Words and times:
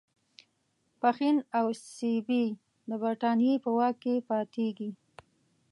پښین 0.99 1.37
او 1.57 1.67
سیبی 1.95 2.45
د 2.89 2.91
برټانیې 3.01 3.53
په 3.63 3.69
واک 3.77 3.95
کې 4.03 4.15
پاتیږي. 4.29 4.89